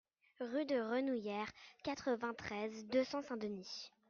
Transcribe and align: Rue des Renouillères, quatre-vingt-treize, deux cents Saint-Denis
Rue 0.39 0.65
des 0.65 0.81
Renouillères, 0.81 1.51
quatre-vingt-treize, 1.83 2.85
deux 2.87 3.03
cents 3.03 3.21
Saint-Denis 3.21 3.91